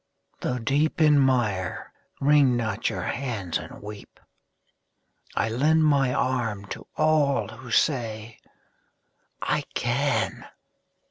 [0.39, 4.19] Though deep in mire, wring not your hands and weep;
[5.35, 8.39] I lend my arm to all who say
[9.43, 10.47] "I can!"